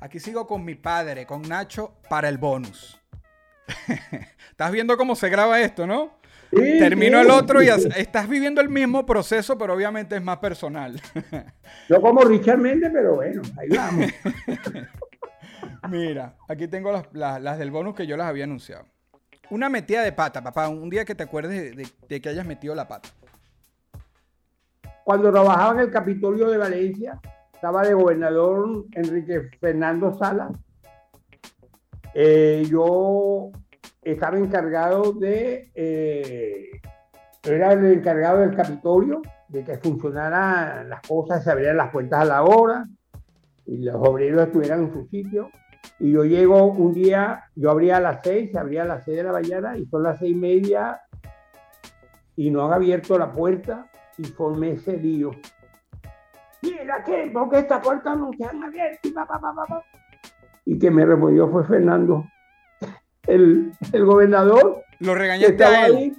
Aquí 0.00 0.20
sigo 0.20 0.46
con 0.46 0.64
mi 0.64 0.74
padre, 0.74 1.26
con 1.26 1.42
Nacho, 1.42 1.94
para 2.08 2.28
el 2.28 2.38
bonus. 2.38 3.00
Estás 4.50 4.70
viendo 4.70 4.96
cómo 4.96 5.16
se 5.16 5.28
graba 5.28 5.60
esto, 5.60 5.86
¿no? 5.86 6.16
Termino 6.50 7.20
el 7.20 7.30
otro 7.30 7.62
y 7.62 7.68
estás 7.68 8.28
viviendo 8.28 8.60
el 8.60 8.68
mismo 8.68 9.04
proceso, 9.04 9.58
pero 9.58 9.74
obviamente 9.74 10.16
es 10.16 10.22
más 10.22 10.38
personal. 10.38 11.00
Yo 11.88 12.00
como 12.00 12.22
Richard 12.22 12.58
Méndez, 12.58 12.90
pero 12.92 13.16
bueno, 13.16 13.42
ahí 13.58 13.68
vamos. 13.68 14.10
Mira, 15.90 16.36
aquí 16.48 16.68
tengo 16.68 17.02
las, 17.12 17.58
del 17.58 17.70
bonus 17.70 17.94
que 17.94 18.06
yo 18.06 18.16
las 18.16 18.26
había 18.26 18.44
anunciado. 18.44 18.86
Una 19.50 19.68
metida 19.68 20.02
de 20.02 20.10
pata, 20.10 20.42
papá. 20.42 20.68
Un 20.68 20.90
día 20.90 21.04
que 21.04 21.14
te 21.14 21.22
acuerdes 21.22 21.76
de, 22.08 22.20
que 22.20 22.28
hayas 22.28 22.44
metido 22.44 22.74
la 22.74 22.88
pata. 22.88 23.08
Cuando 25.04 25.30
trabajaba 25.30 25.74
en 25.74 25.80
el 25.80 25.90
Capitolio 25.92 26.48
de 26.48 26.58
Valencia, 26.58 27.20
estaba 27.66 27.84
de 27.84 27.94
gobernador 27.94 28.84
Enrique 28.92 29.50
Fernando 29.60 30.14
Sala. 30.14 30.52
Eh, 32.14 32.64
yo 32.70 33.50
estaba 34.02 34.38
encargado 34.38 35.12
de, 35.12 35.72
eh, 35.74 36.70
era 37.42 37.72
el 37.72 37.84
encargado 37.86 38.38
del 38.38 38.54
Capitolio, 38.54 39.20
de 39.48 39.64
que 39.64 39.78
funcionaran 39.78 40.88
las 40.88 41.00
cosas, 41.00 41.42
se 41.42 41.50
abrieran 41.50 41.78
las 41.78 41.90
puertas 41.90 42.20
a 42.20 42.24
la 42.24 42.44
hora 42.44 42.86
y 43.66 43.78
los 43.78 43.96
obreros 43.96 44.46
estuvieran 44.46 44.84
en 44.84 44.92
su 44.92 45.08
sitio. 45.08 45.50
Y 45.98 46.12
yo 46.12 46.24
llego 46.24 46.66
un 46.66 46.94
día, 46.94 47.46
yo 47.56 47.72
abría 47.72 47.96
a 47.96 48.00
las 48.00 48.22
seis, 48.22 48.52
se 48.52 48.60
abría 48.60 48.84
a 48.84 48.86
las 48.86 49.04
seis 49.04 49.16
de 49.16 49.24
la 49.24 49.32
mañana 49.32 49.76
y 49.76 49.86
son 49.86 50.04
las 50.04 50.20
seis 50.20 50.36
y 50.36 50.38
media 50.38 51.00
y 52.36 52.48
no 52.48 52.64
han 52.64 52.74
abierto 52.74 53.18
la 53.18 53.32
puerta 53.32 53.90
y 54.18 54.22
formé 54.22 54.74
ese 54.74 54.96
lío. 54.96 55.32
Mira, 56.62 57.02
¿qué? 57.04 57.30
¿Por 57.32 57.50
qué 57.50 57.58
esta 57.58 57.80
puerta 57.80 58.14
no 58.14 58.30
se 58.36 58.44
han 58.44 58.62
abierto? 58.62 59.08
Y, 60.64 60.78
que 60.78 60.90
me 60.90 61.04
removió 61.04 61.48
fue 61.48 61.64
Fernando, 61.64 62.26
el, 63.26 63.72
el 63.92 64.04
gobernador. 64.04 64.82
Lo 65.00 65.14
regañaste 65.14 65.64
a 65.64 65.86
él. 65.86 66.16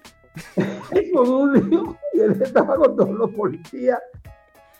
Ahí, 0.91 1.11
con 1.13 1.29
un 1.29 1.53
lío, 1.53 1.97
y 2.13 2.19
él 2.19 2.41
estaba 2.41 2.75
con 2.75 2.95
todos 2.95 3.11
los 3.11 3.31
policías. 3.31 3.99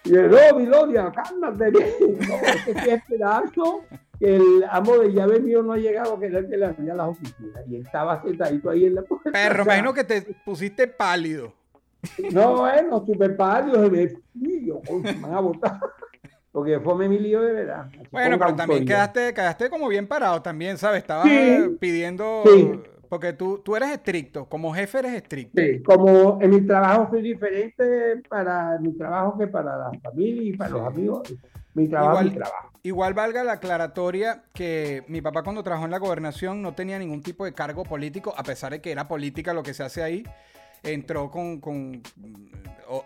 Y 0.03 0.15
el 0.15 0.31
no, 0.31 0.57
Vilodia, 0.57 1.11
cálmate 1.11 1.71
bien. 1.71 1.89
No, 1.99 2.35
es 2.35 2.65
que 2.65 2.71
estoy 2.71 2.89
esperando 2.91 3.83
el 4.19 4.65
amo 4.69 4.97
de 4.97 5.13
llave 5.13 5.39
mío 5.39 5.61
no 5.61 5.73
ha 5.73 5.77
llegado 5.77 6.15
a 6.15 6.19
querer 6.19 6.49
que 6.49 6.57
le 6.57 6.65
abría 6.65 6.95
las 6.95 7.09
oficinas 7.09 7.63
y 7.67 7.77
estaba 7.77 8.21
sentadito 8.23 8.69
ahí 8.69 8.85
en 8.85 8.95
la 8.95 9.03
puerta. 9.03 9.31
Perro, 9.31 9.63
imagino 9.63 9.93
que 9.93 10.03
te 10.03 10.21
pusiste 10.43 10.87
pálido. 10.87 11.53
No, 12.31 12.57
bueno, 12.57 13.05
se 13.05 13.15
me 13.15 14.65
yo, 14.65 14.81
me 14.89 15.13
van 15.13 15.33
a 15.33 15.39
botar. 15.39 15.79
Porque 16.51 16.79
fue 16.79 17.07
mi 17.07 17.19
lío 17.19 17.41
de 17.41 17.53
verdad. 17.53 17.87
Bueno, 18.11 18.39
pero 18.39 18.55
también 18.55 18.85
quedaste, 18.85 19.33
quedaste 19.33 19.69
como 19.69 19.87
bien 19.87 20.07
parado 20.07 20.41
también, 20.41 20.77
¿sabes? 20.77 21.01
Estabas 21.01 21.29
pidiendo... 21.79 22.43
Porque 23.09 23.31
tú, 23.33 23.59
tú 23.59 23.75
eres 23.75 23.89
estricto, 23.91 24.45
como 24.49 24.73
jefe 24.73 24.99
eres 24.99 25.13
estricto. 25.13 25.61
Sí, 25.61 25.81
como 25.81 26.39
en 26.41 26.49
mi 26.49 26.61
trabajo 26.61 27.07
soy 27.11 27.21
diferente 27.21 28.21
para 28.27 28.77
mi 28.79 28.91
trabajo 28.97 29.37
que 29.37 29.47
para 29.47 29.77
la 29.77 29.91
familia 30.03 30.43
y 30.43 30.57
para 30.57 30.71
los 30.71 30.81
amigos. 30.81 31.33
Mi 31.73 31.87
trabajo 31.87 32.13
igual, 32.13 32.25
mi 32.25 32.35
trabajo. 32.35 32.71
Igual 32.83 33.13
valga 33.13 33.43
la 33.43 33.53
aclaratoria 33.53 34.43
que 34.53 35.03
mi 35.07 35.21
papá 35.21 35.43
cuando 35.43 35.63
trabajó 35.63 35.85
en 35.85 35.91
la 35.91 35.99
gobernación 35.99 36.61
no 36.61 36.73
tenía 36.73 36.99
ningún 36.99 37.21
tipo 37.21 37.45
de 37.45 37.53
cargo 37.53 37.83
político, 37.83 38.33
a 38.35 38.43
pesar 38.43 38.71
de 38.71 38.81
que 38.81 38.91
era 38.91 39.07
política 39.07 39.53
lo 39.53 39.63
que 39.63 39.73
se 39.73 39.83
hace 39.83 40.03
ahí. 40.03 40.25
Entró 40.83 41.29
con, 41.31 41.59
con 41.59 42.01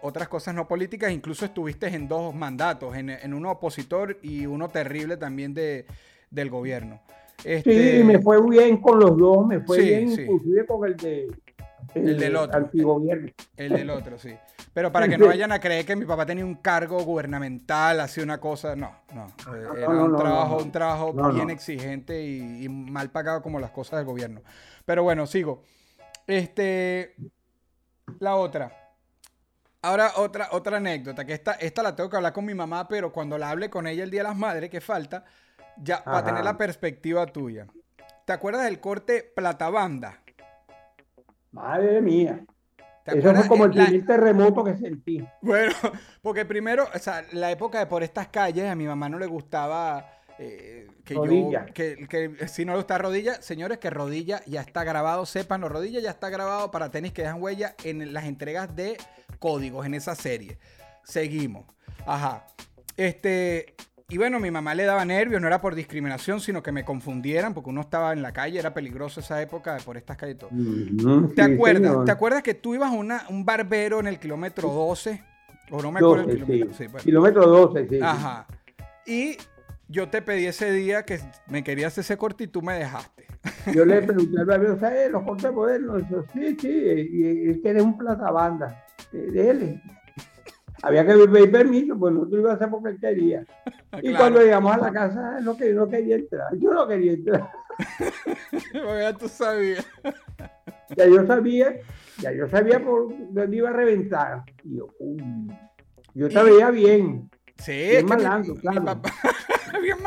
otras 0.01 0.27
cosas 0.27 0.53
no 0.53 0.67
políticas, 0.67 1.11
incluso 1.11 1.45
estuviste 1.45 1.87
en 1.87 2.07
dos 2.07 2.35
mandatos, 2.35 2.95
en, 2.95 3.09
en 3.09 3.33
uno 3.33 3.51
opositor 3.51 4.19
y 4.21 4.45
uno 4.45 4.69
terrible 4.69 5.17
también 5.17 5.53
de, 5.53 5.85
del 6.29 6.49
gobierno. 6.49 7.01
Este... 7.43 7.97
Sí, 7.97 8.03
me 8.03 8.19
fue 8.19 8.41
bien 8.49 8.77
con 8.77 8.99
los 8.99 9.17
dos, 9.17 9.47
me 9.47 9.59
fue 9.61 9.81
bien 9.81 10.11
inclusive 10.11 10.65
con 10.65 10.85
el 10.85 10.97
de 10.97 11.27
el, 11.95 12.17
del 12.17 12.35
otro. 12.35 12.69
El 13.57 13.69
del 13.69 13.89
otro, 13.89 14.17
sí. 14.17 14.33
Pero 14.73 14.91
para 14.91 15.07
que 15.07 15.17
no 15.17 15.27
vayan 15.27 15.51
a 15.51 15.59
creer 15.59 15.85
que 15.85 15.95
mi 15.95 16.05
papá 16.05 16.25
tenía 16.25 16.45
un 16.45 16.55
cargo 16.55 17.03
gubernamental, 17.03 17.99
hacía 17.99 18.23
una 18.23 18.39
cosa, 18.39 18.75
no, 18.75 18.91
no. 19.13 19.27
Eh, 19.53 19.67
era 19.77 19.89
un, 19.89 20.15
trabajo, 20.15 20.57
un 20.57 20.71
trabajo 20.71 21.33
bien 21.33 21.49
exigente 21.49 22.23
y, 22.23 22.69
mal 22.69 23.09
pagado 23.11 23.41
como 23.41 23.59
las 23.59 23.71
cosas 23.71 23.99
del 23.99 24.05
gobierno. 24.05 24.41
Pero 24.85 25.03
bueno, 25.03 25.27
sigo. 25.27 25.63
Este, 26.27 27.15
la 28.19 28.35
otra. 28.35 28.71
Ahora 29.83 30.11
otra, 30.17 30.49
otra 30.51 30.77
anécdota, 30.77 31.25
que 31.25 31.33
esta, 31.33 31.53
esta 31.53 31.81
la 31.81 31.95
tengo 31.95 32.09
que 32.09 32.15
hablar 32.15 32.33
con 32.33 32.45
mi 32.45 32.53
mamá, 32.53 32.87
pero 32.87 33.11
cuando 33.11 33.37
la 33.37 33.49
hable 33.49 33.69
con 33.69 33.87
ella 33.87 34.03
el 34.03 34.11
Día 34.11 34.21
de 34.21 34.29
las 34.29 34.37
Madres, 34.37 34.69
que 34.69 34.79
falta, 34.79 35.25
ya 35.77 36.03
va 36.07 36.19
a 36.19 36.23
tener 36.23 36.43
la 36.43 36.57
perspectiva 36.57 37.25
tuya. 37.25 37.65
¿Te 38.25 38.33
acuerdas 38.33 38.65
del 38.65 38.79
corte 38.79 39.31
Platabanda? 39.35 40.19
Madre 41.51 41.99
mía. 42.01 42.45
Eso 43.05 43.33
fue 43.33 43.47
como 43.47 43.65
el 43.65 43.71
primer 43.71 44.05
terremoto 44.05 44.63
que 44.63 44.75
sentí. 44.77 45.27
Bueno, 45.41 45.73
porque 46.21 46.45
primero, 46.45 46.87
o 46.93 46.99
sea, 46.99 47.25
la 47.31 47.49
época 47.51 47.79
de 47.79 47.87
por 47.87 48.03
estas 48.03 48.27
calles, 48.27 48.69
a 48.69 48.75
mi 48.75 48.85
mamá 48.85 49.09
no 49.09 49.17
le 49.17 49.25
gustaba 49.25 50.05
eh, 50.41 50.87
que 51.05 51.13
rodilla. 51.13 51.67
yo, 51.67 51.73
que, 51.73 52.47
si 52.47 52.65
no 52.65 52.71
le 52.73 52.79
gusta 52.79 52.97
rodilla, 52.97 53.41
señores, 53.41 53.77
que 53.77 53.89
rodilla 53.91 54.41
ya 54.47 54.61
está 54.61 54.83
grabado, 54.83 55.25
sepan, 55.25 55.61
rodilla 55.61 55.99
ya 55.99 56.09
está 56.09 56.29
grabado 56.29 56.71
para 56.71 56.89
tenis 56.89 57.11
que 57.11 57.21
dejan 57.21 57.41
huella 57.41 57.75
en 57.83 58.11
las 58.11 58.25
entregas 58.25 58.75
de 58.75 58.97
códigos 59.37 59.85
en 59.85 59.93
esa 59.93 60.15
serie. 60.15 60.57
Seguimos. 61.03 61.65
Ajá. 62.07 62.47
Este, 62.97 63.75
y 64.09 64.17
bueno, 64.17 64.39
mi 64.39 64.49
mamá 64.49 64.73
le 64.73 64.85
daba 64.85 65.05
nervios, 65.05 65.39
no 65.39 65.47
era 65.47 65.61
por 65.61 65.75
discriminación, 65.75 66.41
sino 66.41 66.63
que 66.63 66.71
me 66.71 66.83
confundieran, 66.83 67.53
porque 67.53 67.69
uno 67.69 67.81
estaba 67.81 68.11
en 68.11 68.23
la 68.23 68.33
calle, 68.33 68.57
era 68.57 68.73
peligroso 68.73 69.19
esa 69.19 69.41
época 69.41 69.77
por 69.85 69.95
estas 69.95 70.17
calles. 70.17 70.39
Todo. 70.39 70.49
¿Te 71.35 71.41
acuerdas? 71.43 72.05
¿Te 72.05 72.11
acuerdas 72.11 72.41
que 72.41 72.55
tú 72.55 72.73
ibas 72.73 72.91
a 72.91 73.27
un 73.29 73.45
barbero 73.45 73.99
en 73.99 74.07
el 74.07 74.19
kilómetro 74.19 74.69
12? 74.69 75.23
O 75.69 75.81
no 75.81 75.91
me 75.91 75.99
acuerdo 75.99 76.29
el 76.29 76.43
kilómetro. 76.43 76.73
Sí. 76.73 76.87
Kilómetro 77.03 77.47
12, 77.47 77.87
sí. 77.87 77.99
Ajá. 78.01 78.47
Y 79.05 79.37
yo 79.91 80.07
te 80.07 80.21
pedí 80.21 80.45
ese 80.45 80.71
día 80.71 81.03
que 81.03 81.19
me 81.47 81.63
querías 81.63 81.97
ese 81.97 82.17
corte 82.17 82.45
y 82.45 82.47
tú 82.47 82.61
me 82.61 82.75
dejaste. 82.75 83.27
Yo 83.75 83.85
le 83.85 84.01
pregunté 84.01 84.39
al 84.39 84.45
barbero, 84.45 84.79
¿sabes? 84.79 85.11
Los 85.11 85.23
cortes 85.23 85.51
modernos. 85.51 86.03
sí, 86.33 86.55
sí, 86.59 86.69
y 86.69 87.49
él 87.49 87.59
tiene 87.61 87.81
un 87.81 87.97
platabanda. 87.97 88.85
De 89.11 89.49
él 89.49 89.81
había 90.83 91.05
que 91.05 91.13
pedir 91.27 91.51
permiso, 91.51 91.97
pues 91.97 92.13
nosotros 92.13 92.39
íbamos 92.39 92.51
a 92.51 92.55
hacer 92.55 92.69
porque 92.69 92.89
él 92.89 92.99
quería. 92.99 93.45
Y 94.01 94.13
cuando 94.13 94.39
llegamos 94.39 94.73
a 94.73 94.77
la 94.77 94.93
casa, 94.93 95.39
no, 95.41 95.57
que, 95.57 95.73
no 95.73 95.89
quería 95.89 96.15
entrar. 96.15 96.47
Yo 96.57 96.73
no 96.73 96.87
quería 96.87 97.11
entrar. 97.11 97.51
ya 98.73 99.13
tú 99.13 99.27
sabías. 99.27 99.85
ya 100.95 101.07
yo 101.07 101.27
sabía, 101.27 101.75
ya 102.19 102.31
yo 102.31 102.47
sabía 102.47 102.79
por 102.81 103.09
dónde 103.33 103.57
iba 103.57 103.69
a 103.69 103.73
reventar. 103.73 104.43
Y 104.63 104.77
yo, 104.77 104.87
yo 106.13 106.29
te 106.29 106.43
veía 106.43 106.71
bien. 106.71 107.29
Sí, 107.57 107.73
bien 107.73 108.07
claro. 108.07 108.43
mi 108.43 108.79
papá, 108.79 109.11
bien 109.83 109.97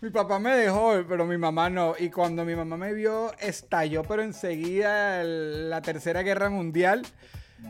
Mi 0.00 0.10
papá 0.10 0.38
me 0.38 0.56
dejó, 0.56 0.94
pero 1.08 1.26
mi 1.26 1.38
mamá 1.38 1.70
no. 1.70 1.94
Y 1.98 2.10
cuando 2.10 2.44
mi 2.44 2.54
mamá 2.54 2.76
me 2.76 2.92
vio, 2.92 3.32
estalló, 3.38 4.02
pero 4.02 4.22
enseguida 4.22 5.22
la 5.22 5.80
Tercera 5.82 6.22
Guerra 6.22 6.50
Mundial 6.50 7.06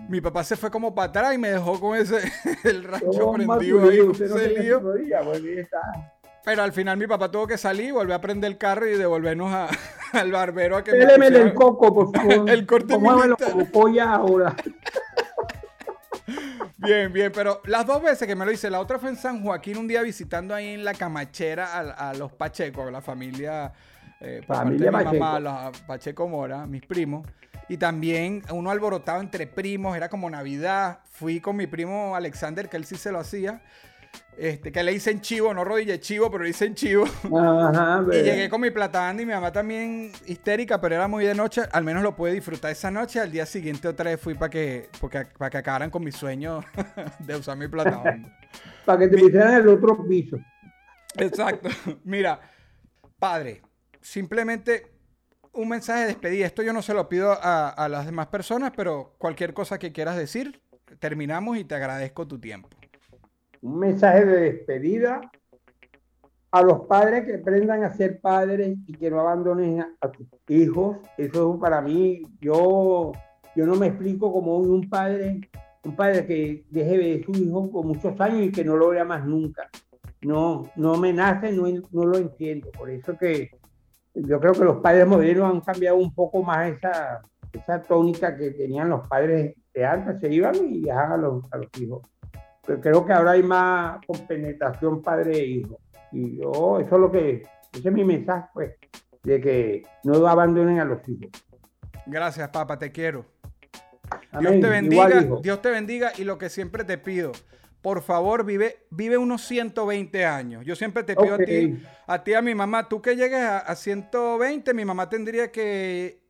mi 0.09 0.21
papá 0.21 0.45
se 0.45 0.57
fue 0.57 0.71
como 0.71 0.95
para 0.95 1.09
atrás 1.09 1.35
y 1.35 1.39
me 1.39 1.51
dejó 1.51 1.79
con 1.81 1.97
ese 1.97 2.21
el 2.65 2.85
rancho 2.85 3.33
prendido 3.33 3.89
ahí. 3.89 4.01
Pero 6.45 6.63
al 6.63 6.73
final 6.73 6.97
mi 6.97 7.07
papá 7.07 7.31
tuvo 7.31 7.47
que 7.47 7.59
salir, 7.59 7.93
volver 7.93 8.15
a 8.15 8.21
prender 8.21 8.53
el 8.53 8.59
carro 8.59 8.87
y 8.87 8.97
devolvernos 8.97 9.53
al 10.13 10.33
barbero 10.33 10.77
a 10.77 10.85
que 10.85 10.93
me 10.93 11.27
el 11.27 11.55
coco, 11.55 11.93
por 11.93 12.17
favor. 12.17 12.49
el 12.49 12.67
corte 12.67 12.95
ahora. 14.15 14.57
Bien, 16.87 17.13
bien, 17.13 17.33
pero 17.35 17.61
las 17.65 17.85
dos 17.85 18.03
veces 18.03 18.29
que 18.29 18.37
me 18.37 18.45
lo 18.45 18.53
hice, 18.53 18.71
la 18.71 18.81
otra 18.81 18.99
fue 18.99 19.11
en 19.11 19.17
San 19.17 19.43
Joaquín, 19.43 19.77
un 19.77 19.89
día 19.89 20.03
visitando 20.03 20.55
ahí 20.55 20.75
en 20.75 20.85
la 20.85 20.95
camachera 20.95 21.79
a, 21.79 22.15
los 22.15 22.33
Pacheco, 22.33 22.83
a 22.87 22.91
la 22.91 23.01
familia, 23.01 23.73
eh, 24.21 24.43
familia 24.47 24.93
mi 24.93 25.05
mamá, 25.05 25.41
los 25.41 25.81
Pacheco 25.81 26.29
Mora, 26.29 26.67
mis 26.67 26.87
primos. 26.87 27.27
Y 27.69 27.79
también 27.79 28.43
uno 28.51 28.71
alborotado 28.71 29.21
entre 29.21 29.47
primos, 29.49 29.97
era 29.97 30.09
como 30.09 30.31
Navidad. 30.31 31.01
Fui 31.11 31.41
con 31.41 31.57
mi 31.57 31.67
primo 31.67 32.15
Alexander, 32.15 32.69
que 32.69 32.77
él 32.77 32.85
sí 32.85 32.97
se 32.97 33.11
lo 33.11 33.19
hacía. 33.19 33.61
Este, 34.37 34.71
que 34.71 34.83
le 34.83 34.93
dicen 34.93 35.23
chivo, 35.23 35.55
no 35.55 35.65
rodilla 35.65 35.99
chivo, 35.99 36.31
pero 36.31 36.43
le 36.43 36.49
dicen 36.49 36.75
chivo. 36.75 37.05
Ajá, 37.35 38.05
y 38.13 38.23
llegué 38.23 38.51
con 38.51 38.61
mi 38.61 38.71
platán 38.71 39.19
y 39.19 39.25
mi 39.25 39.33
mamá 39.33 39.51
también 39.51 40.13
histérica, 40.27 40.79
pero 40.81 40.95
era 40.95 41.09
muy 41.09 41.25
de 41.25 41.35
noche. 41.35 41.63
Al 41.73 41.85
menos 41.85 42.03
lo 42.03 42.15
pude 42.15 42.33
disfrutar 42.33 42.71
esa 42.71 42.91
noche. 42.91 43.19
Al 43.19 43.33
día 43.33 43.47
siguiente 43.47 43.89
otra 43.89 44.11
vez 44.11 44.21
fui 44.21 44.35
para 44.35 44.51
que, 44.51 44.91
porque, 45.01 45.27
para 45.39 45.51
que 45.51 45.59
acabaran 45.59 45.91
con 45.91 46.05
mi 46.05 46.13
sueño 46.13 46.61
de 47.19 47.37
usar 47.37 47.57
mi 47.57 47.69
platán. 47.69 48.31
para 48.85 48.99
que 48.99 49.09
te 49.09 49.19
pusieran 49.19 49.55
el 49.55 49.69
otro 49.69 50.07
piso. 50.07 50.39
Exacto. 51.17 51.71
Mira, 52.05 52.39
padre, 53.19 53.63
simplemente 54.03 54.93
un 55.57 55.69
mensaje 55.69 56.03
de 56.03 56.07
despedida. 56.09 56.47
Esto 56.47 56.63
yo 56.63 56.73
no 56.73 56.83
se 56.83 56.95
lo 56.95 57.09
pido 57.09 57.37
a, 57.41 57.89
las 57.89 58.07
demás 58.07 58.29
personas, 58.29 58.73
pero 58.77 59.15
cualquier 59.19 59.55
cosa 59.55 59.79
que 59.79 59.93
quieras 59.93 60.17
decir, 60.17 60.61
terminamos 60.99 61.57
y 61.57 61.65
te 61.65 61.75
agradezco 61.75 62.27
tu 62.27 62.39
tiempo. 62.39 62.69
Un 63.63 63.79
mensaje 63.79 64.25
de 64.25 64.41
despedida. 64.53 65.21
a 66.53 66.63
los 66.63 66.87
padres 66.87 67.27
que 67.27 67.35
aprendan 67.35 67.85
a 67.85 67.91
ser 67.91 68.21
padres 68.21 68.79
y 68.87 68.95
que 68.95 69.11
no 69.11 69.21
abandonen 69.21 69.81
a, 69.81 70.13
sus 70.17 70.27
hijos. 70.49 70.99
Eso 71.19 71.59
para 71.59 71.83
mí, 71.83 72.23
yo, 72.41 73.13
yo 73.55 73.67
no 73.67 73.75
me 73.75 73.89
explico 73.89 74.33
como 74.33 74.57
un 74.57 74.89
padre, 74.89 75.41
un 75.85 75.95
padre 75.95 76.27
que 76.27 76.65
deje 76.71 76.99
de 76.99 77.25
su 77.25 77.33
hijo 77.33 77.71
por 77.71 77.85
muchos 77.85 78.19
años 78.21 78.47
y 78.47 78.53
que 78.53 78.65
no 78.65 78.77
lo 78.77 78.91
vea 78.91 79.05
más 79.05 79.27
nunca. 79.27 79.69
No, 80.23 80.71
no 80.77 80.97
me 80.97 81.13
nace, 81.13 81.53
no, 81.53 81.65
no 81.93 82.05
lo 82.05 82.17
entiendo. 82.17 82.71
Por 82.73 82.89
eso 82.89 83.17
que 83.19 83.51
yo 84.15 84.41
creo 84.41 84.55
que 84.55 84.65
los 84.65 84.81
padres 84.81 85.07
modernos 85.07 85.53
han 85.53 85.61
cambiado 85.61 85.97
un 85.97 86.15
poco 86.15 86.43
más 86.43 86.73
esa, 86.73 87.21
esa 87.53 87.83
tónica 87.83 88.37
que 88.37 88.51
tenían 88.53 88.89
los 88.89 89.07
padres 89.07 89.55
de 89.75 89.85
antes, 89.85 90.21
se 90.21 90.33
iban 90.33 90.55
y 90.57 90.83
dejaban 90.83 91.13
a 91.13 91.17
los, 91.17 91.53
a 91.53 91.59
los 91.59 91.69
hijos. 91.79 92.03
Pero 92.67 92.81
creo 92.81 93.07
que 93.07 93.13
ahora 93.13 93.33
hay 93.33 93.43
más 93.43 94.05
compenetración 94.07 95.03
padre 95.03 95.39
e 95.39 95.47
hijo. 95.47 95.79
Y 96.13 96.39
yo, 96.39 96.81
eso 96.81 96.95
es 96.95 97.01
lo 97.01 97.11
que, 97.11 97.43
ese 97.73 97.89
es 97.89 97.93
mi 97.93 98.05
mensaje, 98.05 98.49
pues, 98.53 98.75
de 99.23 99.41
que 99.41 99.83
no 100.05 100.27
abandonen 100.27 100.81
a 100.81 100.85
los 100.85 101.07
hijos. 101.09 101.31
Gracias, 102.07 102.49
papá, 102.49 102.79
te 102.79 102.93
quiero. 102.93 103.25
Dios 104.39 104.61
te 104.61 104.69
bendiga, 104.69 105.27
Dios 105.43 105.63
te 105.63 105.71
bendiga 105.71 106.13
y 106.17 106.25
lo 106.25 106.39
que 106.39 106.49
siempre 106.49 106.85
te 106.85 106.99
pido, 106.99 107.33
por 107.83 108.03
favor, 108.03 108.45
vive, 108.45 108.87
vive 108.91 109.17
unos 109.17 109.43
120 109.43 110.25
años. 110.25 110.65
Yo 110.65 110.77
siempre 110.77 111.03
te 111.03 111.17
pido 111.17 111.35
a 111.35 111.39
ti, 111.39 111.79
a 112.07 112.23
ti, 112.23 112.35
a 112.35 112.43
mi 112.43 112.55
mamá, 112.55 112.89
tú 112.89 113.01
que 113.01 113.17
llegues 113.17 113.41
a, 113.41 113.75
120, 113.75 114.75
mi 114.75 114.85
mamá 114.85 115.09
tendría 115.09 115.51
que, 115.51 116.21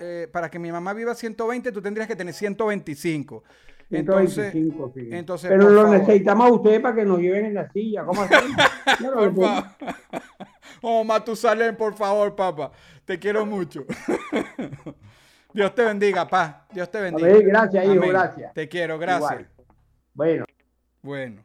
eh, 0.00 0.28
para 0.32 0.50
que 0.50 0.58
mi 0.58 0.72
mamá 0.72 0.92
viva 0.92 1.14
120, 1.14 1.72
tú 1.72 1.80
tendrías 1.80 2.08
que 2.08 2.16
tener 2.16 2.34
125. 2.34 3.44
Entonces, 3.92 4.54
entonces 4.54 5.50
Pero 5.50 5.68
lo 5.68 5.86
necesitamos 5.88 6.48
a 6.48 6.52
usted 6.52 6.80
para 6.80 6.94
que 6.94 7.04
nos 7.04 7.18
lleven 7.18 7.46
en 7.46 7.54
la 7.54 7.70
silla. 7.70 8.04
¿Cómo 8.04 8.22
hacemos? 8.22 8.50
por 9.14 9.34
favor. 9.34 9.64
Oh, 10.80 11.04
Matusalén, 11.04 11.76
por 11.76 11.94
favor, 11.94 12.34
papá. 12.34 12.72
Te 13.04 13.18
quiero 13.18 13.44
mucho. 13.44 13.84
Dios 15.52 15.74
te 15.74 15.84
bendiga, 15.84 16.26
pa. 16.26 16.66
Dios 16.72 16.90
te 16.90 17.00
bendiga. 17.00 17.28
gracias, 17.40 17.84
hijo, 17.84 18.08
gracias. 18.08 18.54
Te 18.54 18.68
quiero, 18.68 18.98
gracias. 18.98 19.46
Bueno. 20.14 20.44
Bueno. 21.02 21.44